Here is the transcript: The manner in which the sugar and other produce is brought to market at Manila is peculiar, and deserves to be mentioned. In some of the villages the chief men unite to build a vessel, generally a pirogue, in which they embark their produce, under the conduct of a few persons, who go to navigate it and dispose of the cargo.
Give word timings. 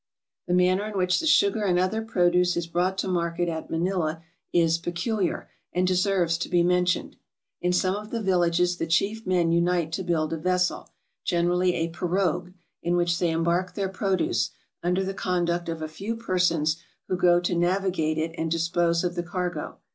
The 0.47 0.55
manner 0.55 0.87
in 0.87 0.97
which 0.97 1.19
the 1.19 1.27
sugar 1.27 1.63
and 1.63 1.77
other 1.77 2.01
produce 2.01 2.57
is 2.57 2.65
brought 2.65 2.97
to 2.97 3.07
market 3.07 3.47
at 3.47 3.69
Manila 3.69 4.23
is 4.51 4.79
peculiar, 4.79 5.47
and 5.73 5.85
deserves 5.85 6.39
to 6.39 6.49
be 6.49 6.63
mentioned. 6.63 7.17
In 7.61 7.71
some 7.71 7.95
of 7.95 8.09
the 8.09 8.19
villages 8.23 8.77
the 8.77 8.87
chief 8.87 9.27
men 9.27 9.51
unite 9.51 9.91
to 9.91 10.03
build 10.03 10.33
a 10.33 10.37
vessel, 10.39 10.89
generally 11.23 11.75
a 11.75 11.89
pirogue, 11.89 12.51
in 12.81 12.95
which 12.95 13.19
they 13.19 13.29
embark 13.29 13.75
their 13.75 13.89
produce, 13.89 14.49
under 14.81 15.03
the 15.03 15.13
conduct 15.13 15.69
of 15.69 15.83
a 15.83 15.87
few 15.87 16.15
persons, 16.15 16.77
who 17.07 17.15
go 17.15 17.39
to 17.39 17.53
navigate 17.53 18.17
it 18.17 18.33
and 18.39 18.49
dispose 18.49 19.03
of 19.03 19.13
the 19.13 19.21
cargo. 19.21 19.77